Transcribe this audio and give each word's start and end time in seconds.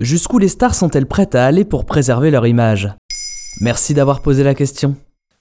Jusqu'où 0.00 0.38
les 0.38 0.48
stars 0.48 0.74
sont-elles 0.74 1.04
prêtes 1.04 1.34
à 1.34 1.44
aller 1.44 1.66
pour 1.66 1.84
préserver 1.84 2.30
leur 2.30 2.46
image? 2.46 2.88
Merci 3.60 3.92
d'avoir 3.92 4.22
posé 4.22 4.42
la 4.42 4.54
question. 4.54 4.96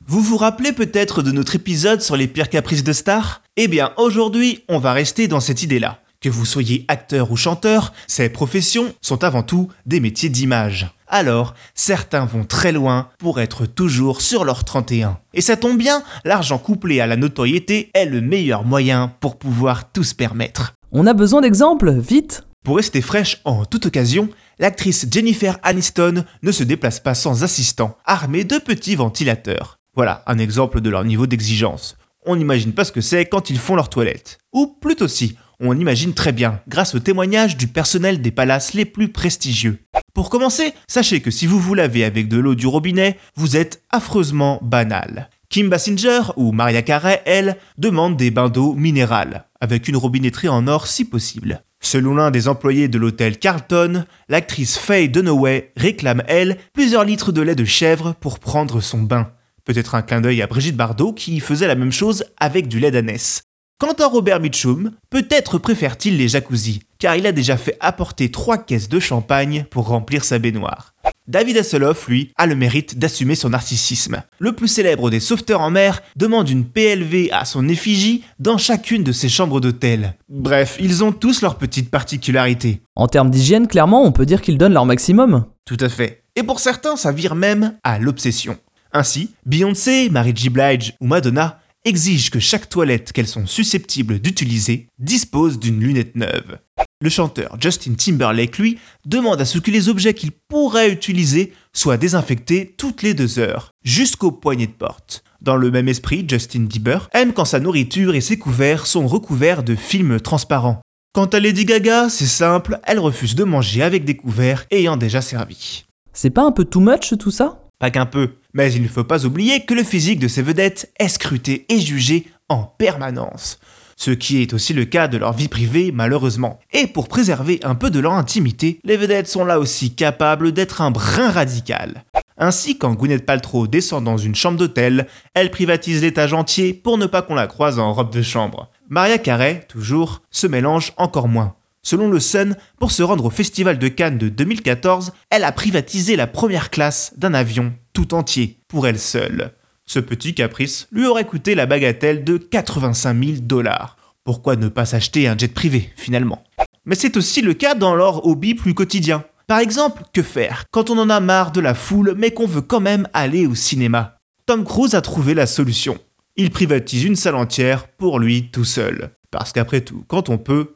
Vous 0.06 0.20
vous 0.20 0.36
rappelez 0.36 0.74
peut-être 0.74 1.22
de 1.22 1.32
notre 1.32 1.56
épisode 1.56 2.02
sur 2.02 2.18
les 2.18 2.28
pires 2.28 2.50
caprices 2.50 2.84
de 2.84 2.92
stars? 2.92 3.42
Eh 3.56 3.70
bien, 3.70 3.94
aujourd'hui, 3.96 4.66
on 4.68 4.78
va 4.78 4.92
rester 4.92 5.30
dans 5.30 5.40
cette 5.40 5.64
idée-là. 5.64 6.00
Que 6.20 6.28
vous 6.28 6.44
soyez 6.44 6.84
acteur 6.90 7.32
ou 7.32 7.38
chanteur, 7.38 7.94
ces 8.08 8.28
professions 8.28 8.94
sont 9.00 9.24
avant 9.24 9.44
tout 9.44 9.70
des 9.86 10.02
métiers 10.02 10.28
d'image. 10.28 10.94
Alors, 11.08 11.54
certains 11.74 12.26
vont 12.26 12.44
très 12.44 12.74
loin 12.74 13.08
pour 13.18 13.40
être 13.40 13.66
toujours 13.66 14.20
sur 14.20 14.44
leur 14.44 14.66
31. 14.66 15.20
Et 15.34 15.40
ça 15.40 15.56
tombe 15.56 15.78
bien, 15.78 16.04
l'argent 16.26 16.58
couplé 16.58 17.00
à 17.00 17.08
la 17.08 17.16
notoriété 17.16 17.92
est 17.94 18.06
le 18.06 18.20
meilleur 18.20 18.66
moyen 18.66 19.14
pour 19.22 19.40
pouvoir 19.40 19.94
tout 19.94 20.04
se 20.04 20.16
permettre. 20.16 20.74
On 20.92 21.08
a 21.08 21.14
besoin 21.14 21.40
d'exemples, 21.40 21.94
vite 21.94 22.44
Pour 22.64 22.78
rester 22.78 23.02
fraîche 23.02 23.42
en 23.46 23.66
toute 23.66 23.86
occasion, 23.86 24.30
l'actrice 24.60 25.08
Jennifer 25.10 25.58
Aniston 25.64 26.26
ne 26.44 26.52
se 26.52 26.64
déplace 26.64 27.00
pas 27.00 27.16
sans 27.16 27.44
assistant, 27.44 27.98
armé 28.06 28.44
de 28.44 28.58
petits 28.58 28.96
ventilateurs. 28.96 29.80
Voilà 29.96 30.24
un 30.28 30.38
exemple 30.38 30.82
de 30.82 30.90
leur 30.90 31.04
niveau 31.04 31.26
d'exigence. 31.26 31.98
On 32.26 32.36
n'imagine 32.36 32.74
pas 32.74 32.84
ce 32.84 32.92
que 32.92 33.02
c'est 33.02 33.26
quand 33.26 33.50
ils 33.50 33.58
font 33.58 33.76
leur 33.76 33.90
toilette. 33.90 34.38
Ou 34.54 34.68
plutôt 34.68 35.08
si, 35.08 35.36
on 35.62 35.78
imagine 35.78 36.14
très 36.14 36.32
bien, 36.32 36.62
grâce 36.68 36.96
au 36.96 37.00
témoignage 37.00 37.58
du 37.58 37.68
personnel 37.68 38.22
des 38.22 38.32
palaces 38.32 38.74
les 38.74 38.86
plus 38.86 39.10
prestigieux. 39.10 39.80
Pour 40.14 40.30
commencer, 40.30 40.74
sachez 40.88 41.22
que 41.22 41.32
si 41.32 41.48
vous 41.48 41.60
vous 41.60 41.74
lavez 41.74 42.04
avec 42.04 42.28
de 42.28 42.38
l'eau 42.38 42.56
du 42.56 42.68
robinet, 42.68 43.18
vous 43.36 43.58
êtes 43.58 43.84
affreusement 43.90 44.60
banal. 44.62 45.30
Kim 45.50 45.70
Basinger 45.70 46.22
ou 46.36 46.52
Maria 46.52 46.82
Carey, 46.82 47.22
elle, 47.26 47.58
demandent 47.78 48.18
des 48.18 48.32
bains 48.32 48.50
d'eau 48.50 48.74
minérales, 48.74 49.48
avec 49.60 49.88
une 49.88 49.98
robinetterie 49.98 50.50
en 50.50 50.68
or 50.68 50.88
si 50.88 51.06
possible. 51.06 51.64
Selon 51.82 52.16
l'un 52.16 52.30
des 52.30 52.48
employés 52.48 52.88
de 52.88 52.98
l'hôtel 52.98 53.40
Carlton, 53.40 54.04
l'actrice 54.28 54.78
Faye 54.78 55.10
Dunaway 55.10 55.72
réclame, 55.78 56.24
elle, 56.28 56.58
plusieurs 56.74 57.06
litres 57.06 57.32
de 57.32 57.42
lait 57.42 57.56
de 57.56 57.66
chèvre 57.66 58.16
pour 58.20 58.40
prendre 58.40 58.82
son 58.82 59.00
bain. 59.00 59.32
Peut-être 59.64 59.96
un 59.96 60.02
clin 60.02 60.22
d'œil 60.22 60.42
à 60.42 60.48
Brigitte 60.48 60.76
Bardot 60.76 61.14
qui 61.14 61.40
faisait 61.40 61.68
la 61.68 61.76
même 61.76 61.92
chose 61.92 62.26
avec 62.38 62.68
du 62.68 62.80
lait 62.80 62.92
d'ânesse. 62.92 63.44
Quant 63.80 63.94
à 63.94 64.08
Robert 64.08 64.42
Mitchum, 64.42 64.92
peut-être 65.10 65.58
préfère-t-il 65.58 66.18
les 66.18 66.28
jacuzzis, 66.28 66.82
car 67.00 67.16
il 67.16 67.26
a 67.26 67.32
déjà 67.32 67.56
fait 67.56 67.78
apporter 67.80 68.30
trois 68.30 68.58
caisses 68.58 68.90
de 68.90 69.00
champagne 69.00 69.66
pour 69.72 69.88
remplir 69.88 70.26
sa 70.26 70.38
baignoire. 70.38 70.94
David 71.30 71.58
Hasselhoff, 71.58 72.08
lui, 72.08 72.32
a 72.38 72.48
le 72.48 72.56
mérite 72.56 72.98
d'assumer 72.98 73.36
son 73.36 73.50
narcissisme. 73.50 74.24
Le 74.40 74.54
plus 74.54 74.68
célèbre 74.68 75.12
des 75.12 75.20
sauveteurs 75.20 75.62
en 75.62 75.70
mer 75.70 76.02
demande 76.16 76.50
une 76.50 76.66
PLV 76.66 77.30
à 77.32 77.46
son 77.46 77.70
effigie 77.70 78.24
dans 78.40 78.58
chacune 78.58 79.04
de 79.04 79.12
ses 79.12 79.30
chambres 79.30 79.62
d'hôtel. 79.62 80.16
Bref, 80.28 80.78
ils 80.80 81.04
ont 81.04 81.12
tous 81.12 81.44
leurs 81.44 81.60
petites 81.60 81.92
particularités. 81.92 82.82
En 82.96 83.08
termes 83.08 83.30
d'hygiène, 83.30 83.68
clairement, 83.68 84.04
on 84.04 84.12
peut 84.12 84.26
dire 84.26 84.42
qu'ils 84.42 84.58
donnent 84.58 84.74
leur 84.74 84.88
maximum. 84.88 85.46
Tout 85.66 85.78
à 85.82 85.90
fait. 85.90 86.24
Et 86.36 86.42
pour 86.42 86.60
certains, 86.60 86.96
ça 86.96 87.12
vire 87.12 87.36
même 87.36 87.76
à 87.84 88.00
l'obsession. 88.00 88.58
Ainsi, 88.92 89.30
Beyoncé, 89.46 90.10
Mary 90.10 90.34
J. 90.36 90.50
Blige 90.50 90.96
ou 91.00 91.06
Madonna 91.06 91.60
exigent 91.86 92.30
que 92.32 92.40
chaque 92.40 92.70
toilette 92.70 93.12
qu'elles 93.12 93.28
sont 93.28 93.48
susceptibles 93.48 94.20
d'utiliser 94.20 94.88
dispose 95.00 95.60
d'une 95.60 95.80
lunette 95.80 96.16
neuve. 96.16 96.60
Le 97.02 97.10
chanteur 97.10 97.58
Justin 97.60 97.94
Timberlake, 97.94 98.58
lui, 98.58 98.78
demande 99.06 99.40
à 99.40 99.46
ce 99.46 99.58
que 99.58 99.72
les 99.72 99.88
objets 99.88 100.14
qu'il 100.14 100.32
pourrait 100.32 100.92
utiliser 100.92 101.54
soient 101.74 101.98
désinfectés 101.98 102.76
toutes 102.78 103.04
les 103.04 103.14
deux 103.14 103.40
heures, 103.40 103.72
jusqu'aux 103.84 104.32
poignées 104.32 104.68
de 104.68 104.74
porte. 104.74 105.24
Dans 105.42 105.56
le 105.56 105.72
même 105.72 105.88
esprit, 105.88 106.26
Justin 106.28 106.66
Bieber 106.66 107.08
aime 107.14 107.32
quand 107.32 107.46
sa 107.46 107.62
nourriture 107.62 108.16
et 108.16 108.22
ses 108.22 108.38
couverts 108.38 108.86
sont 108.86 109.08
recouverts 109.08 109.64
de 109.64 109.76
films 109.76 110.20
transparents. 110.20 110.82
Quant 111.14 111.28
à 111.28 111.40
Lady 111.40 111.64
Gaga, 111.64 112.10
c'est 112.10 112.26
simple, 112.26 112.80
elle 112.84 113.00
refuse 113.00 113.36
de 113.36 113.46
manger 113.46 113.82
avec 113.82 114.04
des 114.04 114.18
couverts 114.18 114.66
ayant 114.70 114.98
déjà 114.98 115.22
servi. 115.22 115.86
C'est 116.12 116.30
pas 116.30 116.44
un 116.44 116.52
peu 116.52 116.66
too 116.66 116.82
much 116.82 117.14
tout 117.18 117.32
ça? 117.32 117.69
Pas 117.80 117.92
qu'un 117.92 118.06
peu, 118.06 118.36
mais 118.54 118.74
il 118.74 118.84
ne 118.84 118.90
faut 118.90 119.06
pas 119.06 119.26
oublier 119.26 119.66
que 119.66 119.74
le 119.74 119.84
physique 119.84 120.20
de 120.20 120.28
ces 120.28 120.42
vedettes 120.42 120.92
est 121.00 121.08
scruté 121.08 121.66
et 121.70 121.80
jugé 121.80 122.28
en 122.50 122.64
permanence. 122.64 123.58
Ce 123.96 124.12
qui 124.12 124.42
est 124.42 124.54
aussi 124.54 124.74
le 124.74 124.86
cas 124.86 125.08
de 125.08 125.18
leur 125.18 125.34
vie 125.34 125.48
privée, 125.48 125.92
malheureusement. 125.94 126.60
Et 126.74 126.88
pour 126.88 127.08
préserver 127.08 127.60
un 127.64 127.76
peu 127.76 127.90
de 127.90 128.00
leur 128.00 128.14
intimité, 128.14 128.80
les 128.84 128.98
vedettes 128.98 129.28
sont 129.28 129.46
là 129.46 129.60
aussi 129.60 129.94
capables 129.94 130.52
d'être 130.52 130.82
un 130.82 130.92
brin 130.92 131.32
radical. 131.32 132.04
Ainsi, 132.38 132.78
quand 132.78 132.94
Gwyneth 132.94 133.26
Paltrow 133.26 133.68
descend 133.68 134.04
dans 134.04 134.18
une 134.18 134.36
chambre 134.36 134.58
d'hôtel, 134.58 135.08
elle 135.34 135.52
privatise 135.52 136.02
l'étage 136.02 136.34
entier 136.34 136.74
pour 136.74 136.98
ne 136.98 137.06
pas 137.06 137.22
qu'on 137.22 137.36
la 137.36 137.48
croise 137.48 137.80
en 137.80 137.94
robe 137.94 138.14
de 138.14 138.22
chambre. 138.22 138.70
Maria 138.88 139.18
Carey, 139.18 139.66
toujours, 139.68 140.22
se 140.32 140.48
mélange 140.48 140.94
encore 140.96 141.28
moins. 141.28 141.56
Selon 141.82 142.10
le 142.10 142.20
Sun, 142.20 142.56
pour 142.80 142.92
se 142.92 143.04
rendre 143.04 143.26
au 143.26 143.30
Festival 143.30 143.80
de 143.80 143.88
Cannes 143.88 144.18
de 144.18 144.30
2014, 144.30 145.12
elle 145.30 145.44
a 145.44 145.52
privatisé 145.52 146.16
la 146.16 146.28
première 146.28 146.70
classe 146.70 147.14
d'un 147.18 147.34
avion 147.34 147.74
tout 147.94 148.14
entier, 148.14 148.60
pour 148.68 148.88
elle 148.88 149.00
seule. 149.00 149.54
Ce 149.86 150.00
petit 150.00 150.36
caprice 150.36 150.88
lui 150.92 151.08
aurait 151.08 151.26
coûté 151.26 151.56
la 151.56 151.66
bagatelle 151.66 152.24
de 152.24 152.38
85 152.38 153.24
000 153.24 153.38
dollars. 153.42 153.98
Pourquoi 154.24 154.56
ne 154.56 154.68
pas 154.68 154.86
s'acheter 154.86 155.28
un 155.28 155.38
jet 155.38 155.54
privé, 155.54 155.90
finalement? 155.96 156.44
Mais 156.86 156.96
c'est 156.96 157.18
aussi 157.18 157.42
le 157.42 157.54
cas 157.54 157.76
dans 157.76 157.96
leur 157.96 158.26
hobby 158.26 158.54
plus 158.54 158.74
quotidien. 158.74 159.24
Par 159.48 159.60
exemple, 159.60 160.04
que 160.14 160.22
faire 160.22 160.66
quand 160.70 160.92
on 160.92 160.98
en 161.00 161.10
a 161.10 161.20
marre 161.20 161.52
de 161.52 161.62
la 161.62 161.74
foule 161.74 162.14
mais 162.16 162.32
qu'on 162.32 162.46
veut 162.46 162.62
quand 162.62 162.80
même 162.80 163.08
aller 163.14 163.48
au 163.48 163.56
cinéma? 163.56 164.18
Tom 164.46 164.64
Cruise 164.64 164.96
a 164.96 165.02
trouvé 165.02 165.34
la 165.34 165.48
solution. 165.48 165.98
Il 166.36 166.52
privatise 166.52 167.04
une 167.04 167.16
salle 167.16 167.36
entière 167.36 167.88
pour 167.88 168.20
lui 168.20 168.52
tout 168.52 168.66
seul. 168.66 169.12
Parce 169.32 169.52
qu'après 169.52 169.82
tout, 169.82 170.04
quand 170.08 170.30
on 170.30 170.38
peut, 170.38 170.76